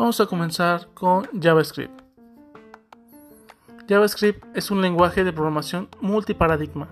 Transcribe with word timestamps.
Vamos 0.00 0.18
a 0.18 0.24
comenzar 0.24 0.88
con 0.94 1.28
JavaScript. 1.38 1.92
JavaScript 3.86 4.42
es 4.56 4.70
un 4.70 4.80
lenguaje 4.80 5.24
de 5.24 5.32
programación 5.34 5.90
multiparadigma. 6.00 6.88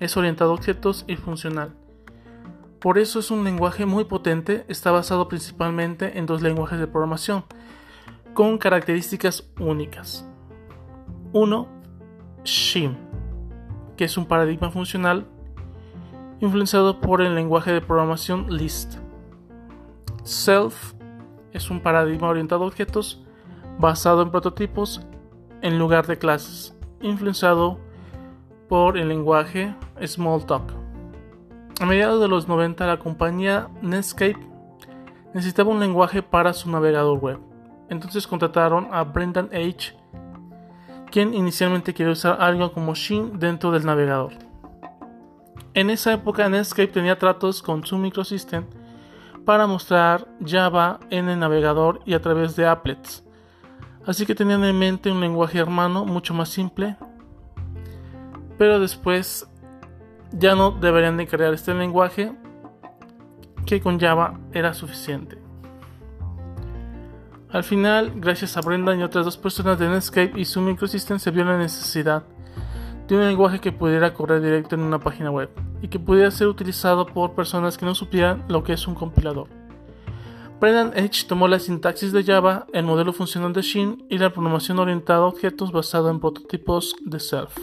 Es 0.00 0.16
orientado 0.16 0.50
a 0.50 0.54
objetos 0.54 1.04
y 1.06 1.14
funcional. 1.14 1.76
Por 2.80 2.98
eso 2.98 3.20
es 3.20 3.30
un 3.30 3.44
lenguaje 3.44 3.86
muy 3.86 4.06
potente, 4.06 4.64
está 4.66 4.90
basado 4.90 5.28
principalmente 5.28 6.18
en 6.18 6.26
dos 6.26 6.42
lenguajes 6.42 6.80
de 6.80 6.88
programación, 6.88 7.44
con 8.34 8.58
características 8.58 9.48
únicas. 9.60 10.28
Uno, 11.32 11.68
Shim, 12.42 12.96
que 13.96 14.06
es 14.06 14.18
un 14.18 14.26
paradigma 14.26 14.72
funcional 14.72 15.28
influenciado 16.40 17.00
por 17.00 17.20
el 17.22 17.36
lenguaje 17.36 17.70
de 17.70 17.80
programación 17.82 18.52
Lisp. 18.52 18.94
Self 20.24 20.97
es 21.52 21.70
un 21.70 21.80
paradigma 21.80 22.28
orientado 22.28 22.64
a 22.64 22.66
objetos 22.66 23.22
basado 23.78 24.22
en 24.22 24.30
prototipos 24.30 25.00
en 25.62 25.78
lugar 25.78 26.06
de 26.06 26.18
clases, 26.18 26.76
influenciado 27.00 27.78
por 28.68 28.98
el 28.98 29.08
lenguaje 29.08 29.74
Smalltalk. 30.04 30.72
A 31.80 31.86
mediados 31.86 32.20
de 32.20 32.28
los 32.28 32.48
90 32.48 32.86
la 32.86 32.98
compañía 32.98 33.68
Netscape 33.82 34.38
necesitaba 35.32 35.70
un 35.70 35.80
lenguaje 35.80 36.22
para 36.22 36.52
su 36.52 36.70
navegador 36.70 37.18
web. 37.18 37.38
Entonces 37.88 38.26
contrataron 38.26 38.88
a 38.92 39.04
Brendan 39.04 39.48
H., 39.52 39.96
quien 41.10 41.32
inicialmente 41.32 41.94
quería 41.94 42.12
usar 42.12 42.36
algo 42.40 42.72
como 42.72 42.94
Shin 42.94 43.38
dentro 43.38 43.70
del 43.70 43.86
navegador. 43.86 44.32
En 45.74 45.90
esa 45.90 46.12
época 46.12 46.48
Netscape 46.48 46.88
tenía 46.88 47.18
tratos 47.18 47.62
con 47.62 47.84
su 47.84 47.96
microsystem 47.96 48.64
para 49.48 49.66
mostrar 49.66 50.28
Java 50.44 51.00
en 51.08 51.30
el 51.30 51.38
navegador 51.38 52.02
y 52.04 52.12
a 52.12 52.20
través 52.20 52.54
de 52.54 52.66
applets. 52.66 53.24
Así 54.04 54.26
que 54.26 54.34
tenían 54.34 54.62
en 54.62 54.78
mente 54.78 55.10
un 55.10 55.20
lenguaje 55.20 55.58
hermano 55.58 56.04
mucho 56.04 56.34
más 56.34 56.50
simple. 56.50 56.98
Pero 58.58 58.78
después 58.78 59.48
ya 60.32 60.54
no 60.54 60.72
deberían 60.72 61.16
de 61.16 61.26
crear 61.26 61.54
este 61.54 61.72
lenguaje 61.72 62.30
que 63.64 63.80
con 63.80 63.98
Java 63.98 64.38
era 64.52 64.74
suficiente. 64.74 65.38
Al 67.48 67.64
final, 67.64 68.12
gracias 68.16 68.54
a 68.58 68.60
Brendan 68.60 69.00
y 69.00 69.02
otras 69.02 69.24
dos 69.24 69.38
personas 69.38 69.78
de 69.78 69.88
Netscape 69.88 70.32
y 70.36 70.44
su 70.44 70.60
microsystem 70.60 71.18
se 71.18 71.30
vio 71.30 71.46
la 71.46 71.56
necesidad 71.56 72.22
de 73.08 73.16
un 73.16 73.26
lenguaje 73.26 73.58
que 73.58 73.72
pudiera 73.72 74.12
correr 74.12 74.42
directo 74.42 74.74
en 74.74 74.82
una 74.82 74.98
página 74.98 75.30
web 75.30 75.48
y 75.80 75.88
que 75.88 75.98
pudiera 75.98 76.30
ser 76.30 76.46
utilizado 76.46 77.06
por 77.06 77.34
personas 77.34 77.78
que 77.78 77.86
no 77.86 77.94
supieran 77.94 78.44
lo 78.48 78.62
que 78.62 78.74
es 78.74 78.86
un 78.86 78.94
compilador. 78.94 79.48
Brendan 80.60 80.92
Edge 80.96 81.26
tomó 81.26 81.48
la 81.48 81.58
sintaxis 81.58 82.12
de 82.12 82.24
Java, 82.24 82.66
el 82.72 82.84
modelo 82.84 83.12
funcional 83.12 83.52
de 83.52 83.62
Shin 83.62 84.04
y 84.10 84.18
la 84.18 84.30
programación 84.30 84.78
orientada 84.78 85.20
a 85.20 85.26
objetos 85.26 85.72
basada 85.72 86.10
en 86.10 86.20
prototipos 86.20 86.96
de 87.04 87.20
Self. 87.20 87.56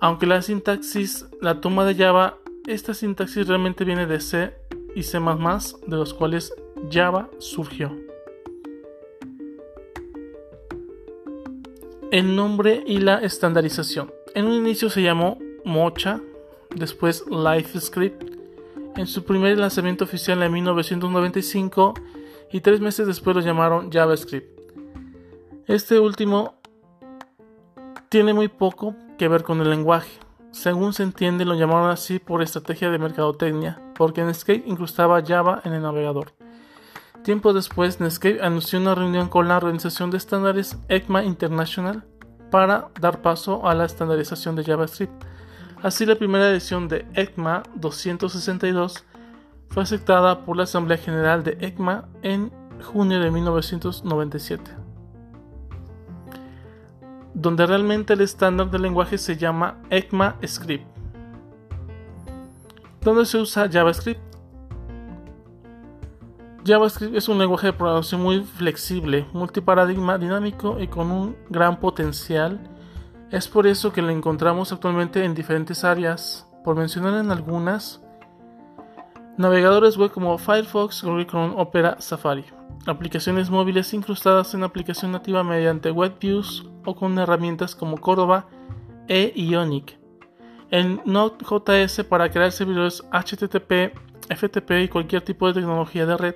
Aunque 0.00 0.26
la 0.26 0.42
sintaxis 0.42 1.26
la 1.40 1.60
toma 1.60 1.84
de 1.84 1.94
Java, 1.94 2.38
esta 2.66 2.94
sintaxis 2.94 3.48
realmente 3.48 3.84
viene 3.84 4.06
de 4.06 4.20
C 4.20 4.54
y 4.94 5.02
C++, 5.02 5.18
de 5.18 5.96
los 5.96 6.14
cuales 6.14 6.54
Java 6.90 7.30
surgió. 7.38 8.11
El 12.12 12.36
nombre 12.36 12.84
y 12.86 12.98
la 12.98 13.20
estandarización. 13.20 14.12
En 14.34 14.44
un 14.44 14.52
inicio 14.52 14.90
se 14.90 15.00
llamó 15.00 15.38
Mocha, 15.64 16.20
después 16.76 17.24
LifeScript, 17.30 18.22
en 18.96 19.06
su 19.06 19.24
primer 19.24 19.56
lanzamiento 19.56 20.04
oficial 20.04 20.42
en 20.42 20.52
1995 20.52 21.94
y 22.52 22.60
tres 22.60 22.80
meses 22.80 23.06
después 23.06 23.34
lo 23.34 23.40
llamaron 23.40 23.90
JavaScript. 23.90 24.60
Este 25.66 25.98
último 25.98 26.56
tiene 28.10 28.34
muy 28.34 28.48
poco 28.48 28.94
que 29.16 29.28
ver 29.28 29.42
con 29.42 29.62
el 29.62 29.70
lenguaje. 29.70 30.12
Según 30.50 30.92
se 30.92 31.04
entiende, 31.04 31.46
lo 31.46 31.54
llamaron 31.54 31.88
así 31.88 32.18
por 32.18 32.42
estrategia 32.42 32.90
de 32.90 32.98
mercadotecnia, 32.98 33.80
porque 33.96 34.22
Netscape 34.22 34.64
incrustaba 34.66 35.24
Java 35.24 35.62
en 35.64 35.72
el 35.72 35.80
navegador. 35.80 36.34
Tiempo 37.22 37.52
después, 37.52 38.00
Netscape 38.00 38.42
anunció 38.42 38.80
una 38.80 38.96
reunión 38.96 39.28
con 39.28 39.46
la 39.46 39.56
Organización 39.56 40.10
de 40.10 40.16
Estándares 40.16 40.76
ECMA 40.88 41.22
International 41.22 42.04
para 42.50 42.88
dar 43.00 43.22
paso 43.22 43.68
a 43.68 43.76
la 43.76 43.84
estandarización 43.84 44.56
de 44.56 44.64
JavaScript. 44.64 45.12
Así, 45.82 46.04
la 46.04 46.16
primera 46.16 46.50
edición 46.50 46.88
de 46.88 47.06
ECMA 47.14 47.62
262 47.76 49.04
fue 49.68 49.84
aceptada 49.84 50.44
por 50.44 50.56
la 50.56 50.64
Asamblea 50.64 50.98
General 50.98 51.44
de 51.44 51.58
ECMA 51.60 52.08
en 52.22 52.50
junio 52.92 53.20
de 53.20 53.30
1997, 53.30 54.72
donde 57.34 57.66
realmente 57.66 58.14
el 58.14 58.22
estándar 58.22 58.68
del 58.68 58.82
lenguaje 58.82 59.16
se 59.16 59.36
llama 59.36 59.78
ECMAScript, 59.90 60.86
donde 63.00 63.26
se 63.26 63.38
usa 63.38 63.70
JavaScript 63.70 64.31
JavaScript 66.64 67.16
es 67.16 67.28
un 67.28 67.38
lenguaje 67.38 67.66
de 67.66 67.72
programación 67.72 68.22
muy 68.22 68.44
flexible, 68.44 69.26
multiparadigma, 69.32 70.16
dinámico 70.16 70.78
y 70.78 70.86
con 70.86 71.10
un 71.10 71.36
gran 71.50 71.80
potencial. 71.80 72.60
Es 73.32 73.48
por 73.48 73.66
eso 73.66 73.92
que 73.92 74.00
lo 74.00 74.10
encontramos 74.10 74.70
actualmente 74.70 75.24
en 75.24 75.34
diferentes 75.34 75.82
áreas. 75.82 76.46
Por 76.62 76.76
mencionar 76.76 77.14
en 77.14 77.32
algunas, 77.32 78.00
navegadores 79.36 79.96
web 79.96 80.12
como 80.12 80.38
Firefox, 80.38 81.02
Google 81.02 81.26
Chrome, 81.26 81.54
Opera, 81.56 81.96
Safari. 81.98 82.44
Aplicaciones 82.86 83.50
móviles 83.50 83.92
incrustadas 83.92 84.54
en 84.54 84.62
aplicación 84.62 85.10
nativa 85.10 85.42
mediante 85.42 85.90
WebViews 85.90 86.70
o 86.84 86.94
con 86.94 87.18
herramientas 87.18 87.74
como 87.74 87.98
Cordova 87.98 88.46
e 89.08 89.32
Ionic. 89.34 89.98
El 90.70 91.00
Node.js 91.04 92.04
para 92.04 92.30
crear 92.30 92.52
servidores 92.52 93.02
HTTP, 93.10 93.98
FTP 94.30 94.70
y 94.84 94.88
cualquier 94.88 95.22
tipo 95.22 95.48
de 95.48 95.54
tecnología 95.54 96.06
de 96.06 96.16
red 96.16 96.34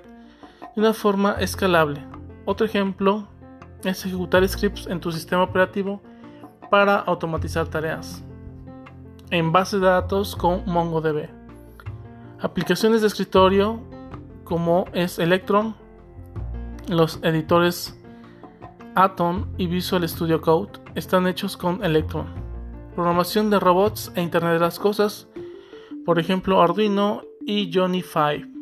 de 0.75 0.81
una 0.81 0.93
forma 0.93 1.33
escalable. 1.39 2.03
Otro 2.45 2.65
ejemplo 2.65 3.27
es 3.83 4.05
ejecutar 4.05 4.47
scripts 4.47 4.87
en 4.87 4.99
tu 4.99 5.11
sistema 5.11 5.43
operativo 5.43 6.01
para 6.69 6.97
automatizar 6.97 7.67
tareas. 7.67 8.23
En 9.29 9.51
base 9.51 9.79
de 9.79 9.85
datos 9.85 10.35
con 10.35 10.63
MongoDB. 10.65 11.29
Aplicaciones 12.39 13.01
de 13.01 13.07
escritorio 13.07 13.81
como 14.43 14.85
es 14.93 15.19
Electron, 15.19 15.75
los 16.87 17.19
editores 17.21 17.99
Atom 18.95 19.47
y 19.57 19.67
Visual 19.67 20.07
Studio 20.07 20.41
Code 20.41 20.79
están 20.95 21.27
hechos 21.27 21.57
con 21.57 21.83
Electron. 21.83 22.27
Programación 22.95 23.49
de 23.49 23.59
robots 23.59 24.11
e 24.15 24.21
Internet 24.21 24.53
de 24.53 24.59
las 24.59 24.79
Cosas, 24.79 25.27
por 26.05 26.17
ejemplo 26.17 26.61
Arduino 26.61 27.23
y 27.45 27.69
Johnny 27.73 28.01
5. 28.01 28.56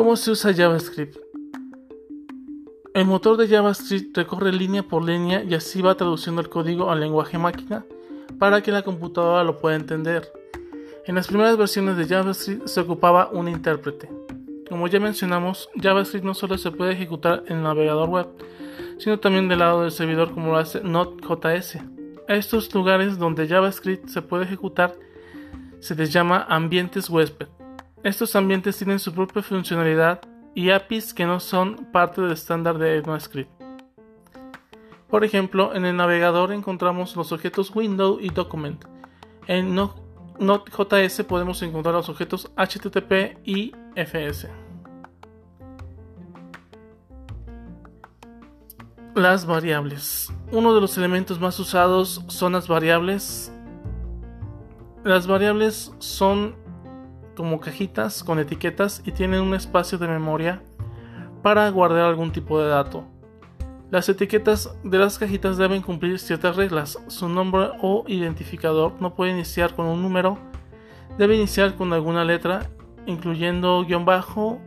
¿Cómo 0.00 0.16
se 0.16 0.30
usa 0.30 0.54
JavaScript? 0.54 1.18
El 2.94 3.04
motor 3.04 3.36
de 3.36 3.46
JavaScript 3.46 4.16
recorre 4.16 4.50
línea 4.50 4.82
por 4.82 5.04
línea 5.04 5.44
y 5.44 5.52
así 5.52 5.82
va 5.82 5.94
traduciendo 5.94 6.40
el 6.40 6.48
código 6.48 6.90
al 6.90 7.00
lenguaje 7.00 7.36
máquina 7.36 7.84
para 8.38 8.62
que 8.62 8.72
la 8.72 8.80
computadora 8.80 9.44
lo 9.44 9.58
pueda 9.58 9.76
entender. 9.76 10.32
En 11.04 11.16
las 11.16 11.26
primeras 11.26 11.58
versiones 11.58 11.98
de 11.98 12.06
JavaScript 12.06 12.66
se 12.66 12.80
ocupaba 12.80 13.28
un 13.30 13.46
intérprete. 13.46 14.08
Como 14.70 14.86
ya 14.86 14.98
mencionamos, 15.00 15.68
JavaScript 15.78 16.24
no 16.24 16.32
solo 16.32 16.56
se 16.56 16.70
puede 16.70 16.94
ejecutar 16.94 17.44
en 17.48 17.58
el 17.58 17.62
navegador 17.62 18.08
web, 18.08 18.26
sino 18.96 19.20
también 19.20 19.48
del 19.48 19.58
lado 19.58 19.82
del 19.82 19.92
servidor 19.92 20.32
como 20.32 20.52
lo 20.52 20.56
hace 20.56 20.80
Node.js. 20.80 21.76
A 22.26 22.36
estos 22.36 22.74
lugares 22.74 23.18
donde 23.18 23.46
JavaScript 23.46 24.08
se 24.08 24.22
puede 24.22 24.44
ejecutar 24.44 24.94
se 25.80 25.94
les 25.94 26.10
llama 26.10 26.46
ambientes 26.48 27.10
huésped. 27.10 27.59
Estos 28.02 28.34
ambientes 28.34 28.78
tienen 28.78 28.98
su 28.98 29.12
propia 29.12 29.42
funcionalidad 29.42 30.22
y 30.54 30.70
APIs 30.70 31.12
que 31.12 31.26
no 31.26 31.38
son 31.38 31.76
parte 31.92 32.22
del 32.22 32.32
estándar 32.32 32.78
de 32.78 32.96
ECMAScript. 32.96 33.50
Por 35.10 35.22
ejemplo, 35.22 35.74
en 35.74 35.84
el 35.84 35.96
navegador 35.96 36.52
encontramos 36.52 37.14
los 37.14 37.30
objetos 37.30 37.74
Window 37.74 38.18
y 38.18 38.30
Document. 38.30 38.86
En 39.46 39.74
Node.js 39.74 41.24
podemos 41.24 41.60
encontrar 41.60 41.94
los 41.94 42.08
objetos 42.08 42.50
HTTP 42.56 43.38
y 43.44 43.72
FS. 43.94 44.48
Las 49.14 49.44
variables. 49.44 50.32
Uno 50.52 50.74
de 50.74 50.80
los 50.80 50.96
elementos 50.96 51.38
más 51.38 51.58
usados 51.58 52.24
son 52.28 52.52
las 52.52 52.66
variables. 52.66 53.52
Las 55.04 55.26
variables 55.26 55.92
son 55.98 56.54
como 57.40 57.58
cajitas 57.58 58.22
con 58.22 58.38
etiquetas 58.38 59.00
y 59.06 59.12
tienen 59.12 59.40
un 59.40 59.54
espacio 59.54 59.96
de 59.96 60.06
memoria 60.06 60.62
para 61.42 61.70
guardar 61.70 62.02
algún 62.02 62.32
tipo 62.32 62.60
de 62.60 62.68
dato. 62.68 63.04
Las 63.90 64.10
etiquetas 64.10 64.76
de 64.84 64.98
las 64.98 65.18
cajitas 65.18 65.56
deben 65.56 65.80
cumplir 65.80 66.18
ciertas 66.18 66.56
reglas. 66.56 66.98
Su 67.06 67.30
nombre 67.30 67.70
o 67.80 68.04
identificador 68.08 68.92
no 69.00 69.14
puede 69.14 69.32
iniciar 69.32 69.74
con 69.74 69.86
un 69.86 70.02
número, 70.02 70.36
debe 71.16 71.34
iniciar 71.34 71.76
con 71.76 71.94
alguna 71.94 72.26
letra, 72.26 72.68
incluyendo 73.06 73.82
guion 73.86 74.04
bajo 74.04 74.60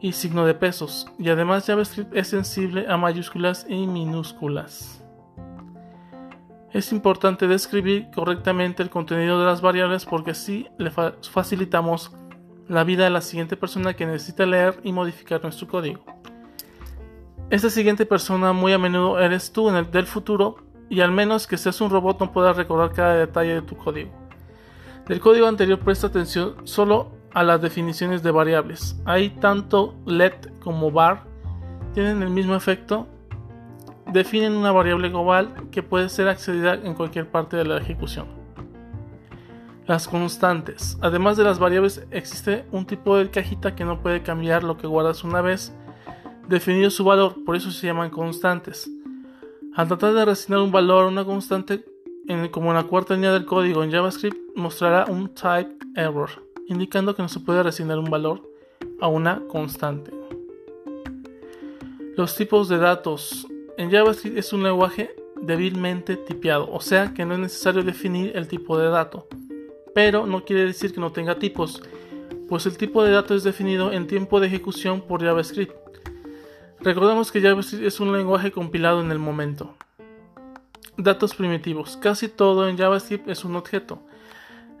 y 0.00 0.12
signo 0.12 0.46
de 0.46 0.54
pesos, 0.54 1.06
y 1.18 1.28
además 1.28 1.66
JavaScript 1.66 2.16
es 2.16 2.28
sensible 2.28 2.86
a 2.88 2.96
mayúsculas 2.96 3.66
y 3.68 3.86
minúsculas. 3.86 5.01
Es 6.72 6.90
importante 6.90 7.46
describir 7.46 8.08
correctamente 8.14 8.82
el 8.82 8.88
contenido 8.88 9.38
de 9.38 9.46
las 9.46 9.60
variables 9.60 10.06
porque 10.06 10.30
así 10.30 10.66
le 10.78 10.90
facilitamos 10.90 12.12
la 12.66 12.82
vida 12.84 13.06
a 13.06 13.10
la 13.10 13.20
siguiente 13.20 13.56
persona 13.56 13.94
que 13.94 14.06
necesita 14.06 14.46
leer 14.46 14.80
y 14.82 14.92
modificar 14.92 15.42
nuestro 15.42 15.68
código. 15.68 16.02
Esta 17.50 17.68
siguiente 17.68 18.06
persona 18.06 18.54
muy 18.54 18.72
a 18.72 18.78
menudo 18.78 19.20
eres 19.20 19.52
tú 19.52 19.68
en 19.68 19.76
el 19.76 19.90
del 19.90 20.06
futuro 20.06 20.56
y 20.88 21.00
al 21.00 21.12
menos 21.12 21.46
que 21.46 21.58
seas 21.58 21.80
un 21.82 21.90
robot 21.90 22.20
no 22.20 22.32
puedas 22.32 22.56
recordar 22.56 22.92
cada 22.92 23.14
detalle 23.16 23.54
de 23.54 23.62
tu 23.62 23.76
código. 23.76 24.10
Del 25.06 25.20
código 25.20 25.46
anterior 25.46 25.78
presta 25.78 26.06
atención 26.06 26.56
solo 26.64 27.12
a 27.34 27.42
las 27.42 27.60
definiciones 27.60 28.22
de 28.22 28.30
variables. 28.30 28.96
Ahí 29.04 29.28
tanto 29.28 29.94
let 30.06 30.50
como 30.60 30.90
var 30.90 31.24
tienen 31.92 32.22
el 32.22 32.30
mismo 32.30 32.54
efecto. 32.54 33.06
Definen 34.12 34.54
una 34.54 34.72
variable 34.72 35.08
global 35.08 35.54
que 35.70 35.82
puede 35.82 36.08
ser 36.08 36.28
accedida 36.28 36.74
en 36.74 36.94
cualquier 36.94 37.28
parte 37.30 37.56
de 37.56 37.64
la 37.64 37.78
ejecución. 37.78 38.26
Las 39.86 40.06
constantes. 40.06 40.98
Además 41.00 41.36
de 41.36 41.44
las 41.44 41.58
variables 41.58 42.06
existe 42.10 42.64
un 42.72 42.86
tipo 42.86 43.16
de 43.16 43.30
cajita 43.30 43.74
que 43.74 43.84
no 43.84 44.00
puede 44.00 44.22
cambiar 44.22 44.64
lo 44.64 44.76
que 44.76 44.86
guardas 44.86 45.24
una 45.24 45.40
vez 45.40 45.72
definido 46.48 46.90
su 46.90 47.04
valor, 47.04 47.42
por 47.44 47.56
eso 47.56 47.70
se 47.70 47.86
llaman 47.86 48.10
constantes. 48.10 48.90
Al 49.74 49.88
tratar 49.88 50.12
de 50.12 50.24
resignar 50.24 50.60
un 50.60 50.70
valor 50.70 51.04
a 51.04 51.08
una 51.08 51.24
constante, 51.24 51.84
como 52.50 52.70
en 52.70 52.76
la 52.76 52.84
cuarta 52.84 53.14
línea 53.14 53.32
del 53.32 53.46
código 53.46 53.82
en 53.82 53.90
JavaScript, 53.90 54.36
mostrará 54.54 55.06
un 55.08 55.28
type 55.34 55.76
error 55.96 56.30
indicando 56.68 57.14
que 57.14 57.22
no 57.22 57.28
se 57.28 57.40
puede 57.40 57.62
resignar 57.62 57.98
un 57.98 58.10
valor 58.10 58.42
a 59.00 59.08
una 59.08 59.40
constante. 59.48 60.12
Los 62.16 62.36
tipos 62.36 62.68
de 62.68 62.78
datos. 62.78 63.46
En 63.78 63.90
JavaScript 63.90 64.36
es 64.36 64.52
un 64.52 64.62
lenguaje 64.62 65.14
débilmente 65.40 66.16
tipiado, 66.16 66.70
o 66.70 66.80
sea 66.80 67.14
que 67.14 67.24
no 67.24 67.34
es 67.34 67.40
necesario 67.40 67.82
definir 67.82 68.32
el 68.36 68.46
tipo 68.46 68.78
de 68.78 68.88
dato, 68.88 69.28
pero 69.94 70.26
no 70.26 70.44
quiere 70.44 70.66
decir 70.66 70.92
que 70.92 71.00
no 71.00 71.10
tenga 71.10 71.38
tipos, 71.38 71.82
pues 72.48 72.66
el 72.66 72.76
tipo 72.76 73.02
de 73.02 73.12
dato 73.12 73.34
es 73.34 73.42
definido 73.44 73.92
en 73.92 74.06
tiempo 74.06 74.40
de 74.40 74.46
ejecución 74.46 75.00
por 75.00 75.22
JavaScript. 75.22 75.74
Recordemos 76.80 77.32
que 77.32 77.40
JavaScript 77.40 77.84
es 77.84 78.00
un 78.00 78.12
lenguaje 78.12 78.52
compilado 78.52 79.00
en 79.00 79.10
el 79.10 79.18
momento. 79.18 79.74
Datos 80.96 81.34
primitivos. 81.34 81.96
Casi 81.96 82.28
todo 82.28 82.68
en 82.68 82.76
JavaScript 82.76 83.28
es 83.28 83.44
un 83.44 83.56
objeto. 83.56 84.02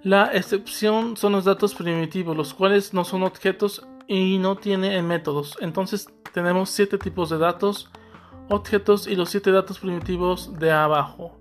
La 0.02 0.32
excepción 0.34 1.16
son 1.16 1.32
los 1.32 1.44
datos 1.44 1.74
primitivos, 1.74 2.36
los 2.36 2.54
cuales 2.54 2.92
no 2.92 3.04
son 3.04 3.22
objetos 3.22 3.86
y 4.08 4.38
no 4.38 4.56
tienen 4.56 5.06
métodos. 5.06 5.56
Entonces 5.60 6.08
tenemos 6.34 6.70
siete 6.70 6.98
tipos 6.98 7.30
de 7.30 7.38
datos, 7.38 7.88
objetos 8.48 9.06
y 9.06 9.16
los 9.16 9.30
siete 9.30 9.50
datos 9.52 9.78
primitivos 9.78 10.58
de 10.58 10.70
abajo. 10.70 11.36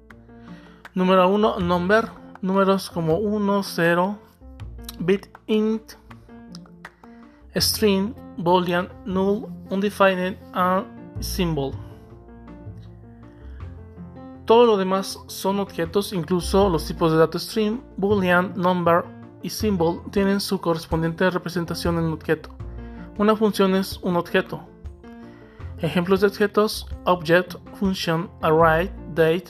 Número 0.94 1.28
1, 1.30 1.60
number, 1.60 2.10
números 2.42 2.90
como 2.90 3.18
1, 3.18 3.64
0, 3.64 4.18
bit 5.00 5.28
int, 5.48 5.94
string, 7.56 8.14
boolean, 8.38 8.90
null, 9.06 9.48
undefined 9.70 10.38
and 10.54 10.86
symbol. 11.22 11.72
Todo 14.46 14.66
lo 14.66 14.78
demás 14.78 15.20
son 15.28 15.60
objetos, 15.60 16.14
incluso 16.14 16.68
los 16.70 16.86
tipos 16.86 17.12
de 17.12 17.18
datos 17.18 17.44
string, 17.44 17.80
boolean, 17.98 18.54
number 18.56 19.06
y 19.42 19.50
symbol 19.50 20.02
tienen 20.12 20.40
su 20.40 20.60
correspondiente 20.60 21.30
representación 21.30 21.98
en 21.98 22.12
objeto. 22.12 22.50
Una 23.18 23.36
función 23.36 23.76
es 23.76 24.00
un 24.02 24.16
objeto. 24.18 24.71
Ejemplos 25.82 26.22
de 26.22 26.28
objetos: 26.28 26.88
object, 27.06 27.56
function, 27.76 28.30
array, 28.42 28.92
date, 29.16 29.46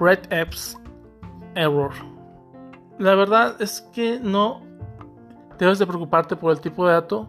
red 0.00 0.20
apps, 0.32 0.76
error. 1.54 1.92
La 2.98 3.14
verdad 3.14 3.60
es 3.60 3.80
que 3.92 4.18
no 4.20 4.62
debes 5.58 5.78
de 5.78 5.86
preocuparte 5.86 6.36
por 6.36 6.52
el 6.52 6.60
tipo 6.60 6.86
de 6.86 6.94
dato 6.94 7.28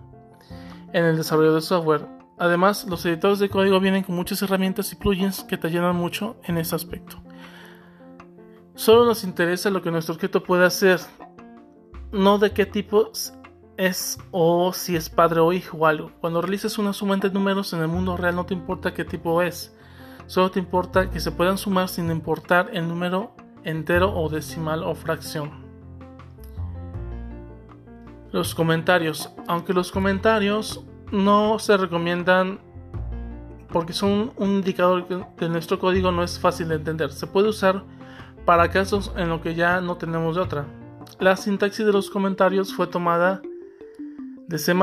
en 0.93 1.05
el 1.05 1.17
desarrollo 1.17 1.53
de 1.53 1.61
software. 1.61 2.07
Además, 2.37 2.85
los 2.89 3.05
editores 3.05 3.39
de 3.39 3.49
código 3.49 3.79
vienen 3.79 4.03
con 4.03 4.15
muchas 4.15 4.41
herramientas 4.41 4.91
y 4.91 4.95
plugins 4.95 5.43
que 5.43 5.57
te 5.57 5.67
ayudan 5.67 5.95
mucho 5.95 6.37
en 6.43 6.57
ese 6.57 6.75
aspecto. 6.75 7.17
Solo 8.75 9.05
nos 9.05 9.23
interesa 9.23 9.69
lo 9.69 9.81
que 9.81 9.91
nuestro 9.91 10.15
objeto 10.15 10.43
puede 10.43 10.65
hacer, 10.65 10.99
no 12.11 12.37
de 12.37 12.51
qué 12.51 12.65
tipo 12.65 13.11
es 13.77 14.19
o 14.31 14.71
si 14.73 14.95
es 14.95 15.09
padre 15.09 15.39
o 15.39 15.53
hijo 15.53 15.77
o 15.77 15.85
algo. 15.85 16.11
Cuando 16.21 16.41
realices 16.41 16.77
una 16.77 16.93
suma 16.93 17.13
entre 17.13 17.31
números 17.31 17.73
en 17.73 17.81
el 17.81 17.87
mundo 17.87 18.17
real 18.17 18.35
no 18.35 18.45
te 18.45 18.53
importa 18.53 18.93
qué 18.93 19.05
tipo 19.05 19.41
es, 19.41 19.75
solo 20.27 20.51
te 20.51 20.59
importa 20.59 21.09
que 21.09 21.19
se 21.19 21.31
puedan 21.31 21.57
sumar 21.57 21.89
sin 21.89 22.09
importar 22.11 22.69
el 22.73 22.87
número 22.87 23.35
entero 23.63 24.13
o 24.13 24.29
decimal 24.29 24.83
o 24.83 24.95
fracción. 24.95 25.51
Los 28.31 28.53
comentarios. 28.53 29.31
Aunque 29.47 29.73
los 29.73 29.91
comentarios 29.91 30.83
no 31.11 31.59
se 31.59 31.77
recomiendan 31.77 32.59
porque 33.69 33.93
son 33.93 34.31
un 34.37 34.49
indicador 34.51 35.07
de 35.35 35.49
nuestro 35.49 35.79
código 35.79 36.11
no 36.11 36.23
es 36.23 36.39
fácil 36.39 36.69
de 36.69 36.75
entender. 36.75 37.11
Se 37.11 37.27
puede 37.27 37.49
usar 37.49 37.83
para 38.45 38.69
casos 38.69 39.11
en 39.17 39.29
los 39.29 39.41
que 39.41 39.55
ya 39.55 39.81
no 39.81 39.97
tenemos 39.97 40.35
de 40.35 40.41
otra. 40.41 40.65
La 41.19 41.35
sintaxis 41.35 41.85
de 41.85 41.91
los 41.91 42.09
comentarios 42.09 42.73
fue 42.73 42.87
tomada 42.87 43.41
de 44.47 44.57
C++ 44.57 44.73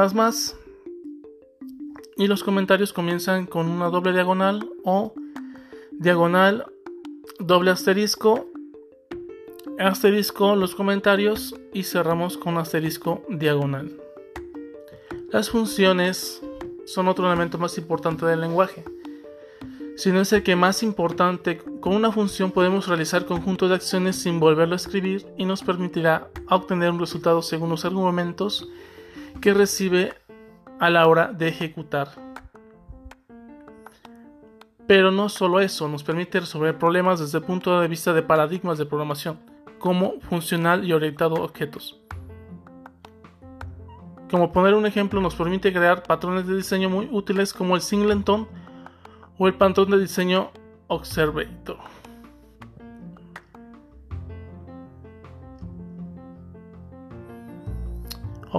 y 2.17 2.27
los 2.27 2.45
comentarios 2.45 2.93
comienzan 2.93 3.47
con 3.47 3.69
una 3.69 3.89
doble 3.89 4.13
diagonal 4.13 4.69
o 4.85 5.15
diagonal 5.93 6.67
doble 7.39 7.71
asterisco 7.71 8.47
asterisco 9.79 10.55
los 10.57 10.75
comentarios 10.75 11.55
y 11.73 11.85
cerramos 11.85 12.37
con 12.37 12.59
asterisco 12.59 13.23
diagonal. 13.29 13.93
Las 15.31 15.51
funciones 15.51 16.43
son 16.85 17.09
otro 17.09 17.27
elemento 17.27 17.59
más 17.59 17.79
importante 17.79 18.27
del 18.27 18.41
lenguaje. 18.41 18.85
Si 19.97 20.11
no 20.11 20.21
es 20.21 20.33
el 20.33 20.43
que 20.43 20.57
más 20.57 20.83
importante, 20.83 21.59
con 21.81 21.95
una 21.95 22.13
función 22.13 22.51
podemos 22.51 22.89
realizar 22.89 23.25
conjuntos 23.25 23.69
de 23.69 23.77
acciones 23.77 24.17
sin 24.17 24.41
volverlo 24.41 24.75
a 24.75 24.77
escribir 24.77 25.27
y 25.37 25.45
nos 25.45 25.63
permitirá 25.63 26.31
obtener 26.49 26.91
un 26.91 27.01
resultado 27.01 27.43
según 27.43 27.71
los 27.71 27.85
argumentos 27.85 28.69
que 29.41 29.55
recibe 29.55 30.15
a 30.79 30.91
la 30.91 31.07
hora 31.07 31.33
de 31.33 31.49
ejecutar. 31.49 32.09
Pero 34.87 35.11
no 35.11 35.29
solo 35.29 35.61
eso, 35.61 35.89
nos 35.89 36.03
permite 36.03 36.41
resolver 36.41 36.77
problemas 36.77 37.21
desde 37.21 37.39
el 37.39 37.45
punto 37.45 37.81
de 37.81 37.89
vista 37.89 38.13
de 38.13 38.23
paradigmas 38.23 38.79
de 38.79 38.87
programación, 38.87 39.39
como 39.79 40.21
funcional 40.23 40.85
y 40.85 40.93
orientado 40.93 41.37
a 41.37 41.45
objetos. 41.45 42.01
Como 44.31 44.51
poner 44.51 44.75
un 44.75 44.87
ejemplo, 44.87 45.21
nos 45.21 45.35
permite 45.35 45.73
crear 45.73 46.03
patrones 46.03 46.47
de 46.47 46.57
diseño 46.57 46.89
muy 46.89 47.09
útiles 47.13 47.53
como 47.53 47.77
el 47.77 47.83
singleton 47.83 48.49
o 49.39 49.47
el 49.47 49.55
patrón 49.55 49.91
de 49.91 50.01
diseño 50.01 50.51
observator. 50.89 51.79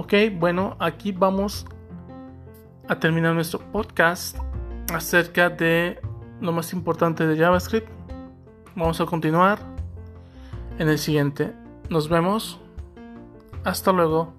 Ok, 0.04 0.12
bueno, 0.38 0.76
aquí 0.80 1.12
vamos 1.12 1.64
a 2.88 3.00
terminar 3.00 3.34
nuestro 3.34 3.58
podcast 3.58 4.36
acerca 4.92 5.48
de 5.48 5.98
lo 6.42 6.52
más 6.52 6.74
importante 6.74 7.26
de 7.26 7.38
JavaScript. 7.38 7.88
Vamos 8.76 9.00
a 9.00 9.06
continuar 9.06 9.60
en 10.78 10.90
el 10.90 10.98
siguiente. 10.98 11.54
Nos 11.88 12.10
vemos. 12.10 12.60
Hasta 13.64 13.92
luego. 13.92 14.34